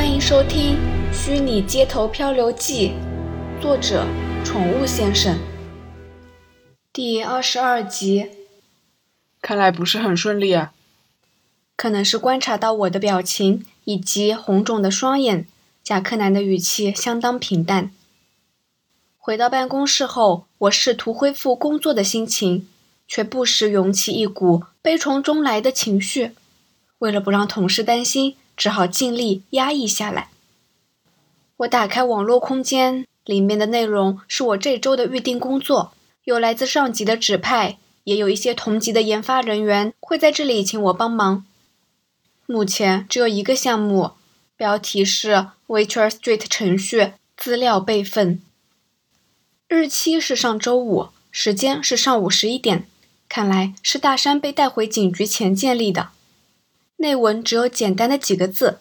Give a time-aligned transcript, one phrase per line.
[0.00, 0.78] 欢迎收听
[1.12, 2.92] 《虚拟街头漂流记》，
[3.62, 4.06] 作者：
[4.42, 5.38] 宠物先生，
[6.90, 8.30] 第二十二集。
[9.42, 10.72] 看来不是很顺利啊。
[11.76, 15.46] 可能是观察到我的表情以及红肿的双眼，
[15.84, 17.90] 贾克南的语气相当平淡。
[19.18, 22.66] 回到办公室后，我试图恢复工作的心情，
[23.06, 26.30] 却不时涌起一股悲从中来的情绪。
[27.00, 28.36] 为了不让同事担心。
[28.60, 30.28] 只好尽力压抑下来。
[31.56, 41.46] 我打开网络空间，里面的内容是我这周的预定工作，有来自上级的指派，也有一些同级的研发人员会在这里请我帮忙。
[42.44, 44.10] 目前只有一个项目，
[44.58, 48.42] 标题是 Witcher Street 程序资料备份，
[49.68, 52.86] 日期是上周五，时间是上午十一点，
[53.26, 56.10] 看来是大山被带回警局前建立的。
[57.00, 58.78] 内文只有简单的几个字：“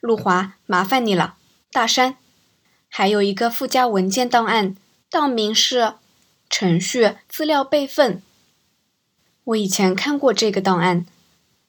[0.00, 1.36] 陆华，麻烦你了。”
[1.72, 2.16] 大山，
[2.90, 4.76] 还有一个附加文件档案，
[5.08, 5.94] 档名是
[6.50, 8.20] “程序资料备份”。
[9.44, 11.06] 我以前看过这个档案，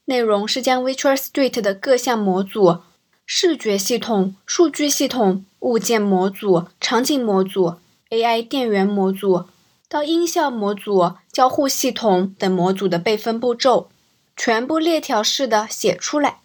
[0.03, 2.80] 内容是将 Virtual Street 的各项模组、
[3.25, 7.75] 视觉系统、数据系统、物件模组、场景模组、
[8.09, 9.45] AI 电源模组
[9.88, 13.89] 到音效模组、交互系统等模组的备份步骤。
[14.36, 16.39] 全部列条式的写出来。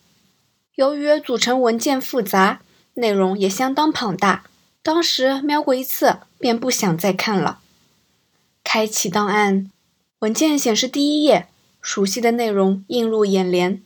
[0.74, 2.60] 由于组成文件复杂，
[2.94, 4.44] 内容也相当庞大，
[4.82, 7.60] 当时瞄过一次便不想再看了。
[8.62, 9.70] 开启档案，
[10.20, 11.48] 文件显示第一页，
[11.80, 13.82] 熟悉的内容映入眼帘。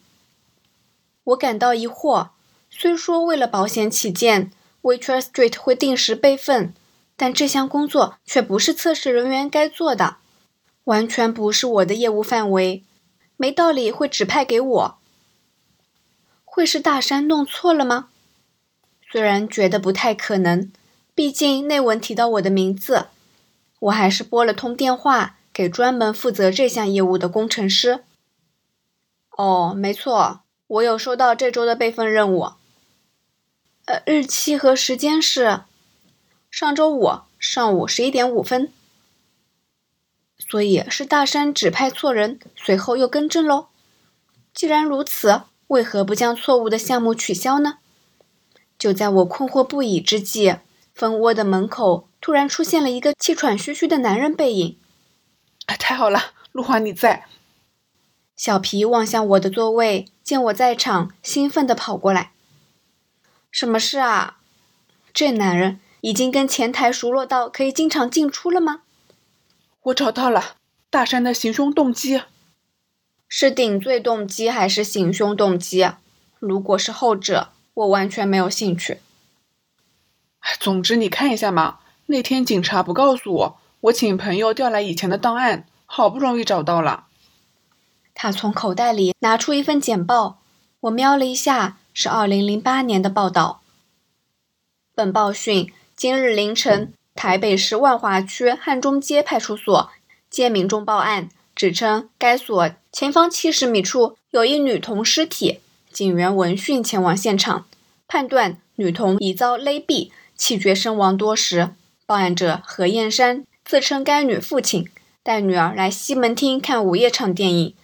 [1.24, 2.30] 我感到疑惑，
[2.68, 4.50] 虽说为了保险起见
[4.82, 6.74] ，Witcher Street 会定时备份，
[7.16, 10.16] 但这项工作却不是测试人员该做的，
[10.84, 12.82] 完全不是我的业务范围。
[13.42, 14.98] 没道理会指派给我，
[16.44, 18.08] 会是大山弄错了吗？
[19.10, 20.70] 虽然觉得不太可能，
[21.12, 23.06] 毕竟内文提到我的名字，
[23.80, 28.04] 我还是拨了通电话给专门负责这项业务的工程师。
[29.30, 32.52] 哦，没错，我有收到这周的备份任务。
[33.86, 35.62] 呃，日期和时间是
[36.48, 37.10] 上周五
[37.40, 38.72] 上午十一点五分。
[40.48, 43.68] 所以是大山指派错人，随后又更正喽。
[44.52, 47.78] 既然如此，为何不将错误的项目取消呢？
[48.78, 50.56] 就在我困惑不已之际，
[50.94, 54.76] 蜂窝的门口突然出现了一个气喘吁吁的男人背影。
[55.66, 57.26] 啊，太好了，陆华你在。
[58.36, 62.32] 小皮望向我的座位，见我在场，兴奋地跑过来。
[63.50, 64.38] 什么事啊？
[65.14, 68.82] 这男人已经跟前台熟络到可以经常进出了吗？
[69.84, 70.56] 我找到了
[70.90, 72.22] 大山的行凶动机，
[73.26, 75.90] 是顶罪动机还是行凶动机？
[76.38, 79.00] 如果是后者，我完全没有兴趣。
[80.60, 87.06] 总之你看一下嘛，那天警察不告诉我，我请朋友调来以前的档案，好不容易找到了。
[88.14, 90.38] 他从口袋里拿出一份简报，
[90.80, 93.62] 我瞄了一下，是二零零八年的报道。
[94.94, 96.92] 本报讯：今日凌晨。
[97.22, 99.90] 台北市万华区汉中街派出所
[100.28, 105.60] 接民众报案，指称该所前方七十米处有一女童尸体。
[105.92, 107.66] 警员闻讯前往现场，
[108.08, 111.68] 判断女童已遭勒毙，气绝身亡多时。
[112.06, 114.88] 报案者何燕山自称该女父亲，
[115.22, 117.74] 带女儿来西门町看午夜场电影，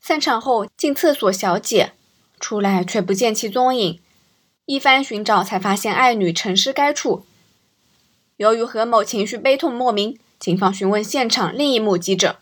[0.00, 1.92] 散场后进厕所小解，
[2.40, 4.00] 出来却不见其踪影。
[4.66, 7.24] 一番寻找，才发现爱女沉尸该处。
[8.40, 12.38] 由于何某情绪悲痛莫名，警方询问现场另一目击者。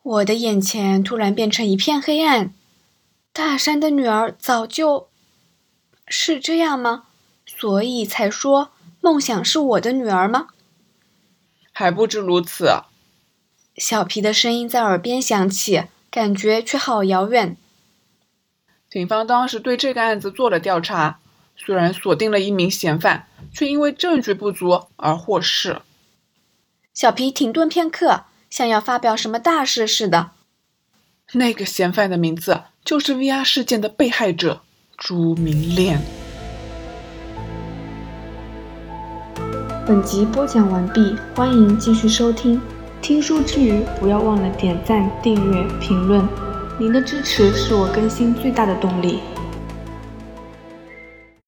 [0.00, 2.54] 我的眼前突然变成一片黑暗。
[3.32, 5.08] 大山的女儿早就，
[6.06, 7.06] 是这样吗？
[7.46, 10.46] 所以才说梦想是我的女儿吗？
[11.72, 12.82] 还不止如此。
[13.76, 15.82] 小皮的声音在耳边响起，
[16.12, 17.56] 感觉却好遥远。
[18.88, 21.18] 警方当时对这个案子做了调查。
[21.58, 25.82] 虽然锁定了一名嫌犯，却因为证据不足而获释。
[26.94, 30.30] 小皮停顿片刻，像要发表什么大事似的。
[31.32, 34.62] 那个嫌犯的名字就是 VR 事件的被害者
[34.96, 36.00] 朱明恋。
[39.86, 42.60] 本集播讲完毕，欢迎继续收听。
[43.00, 46.26] 听书之余，不要忘了点赞、订阅、评论，
[46.78, 49.20] 您的支持是我更新最大的动力。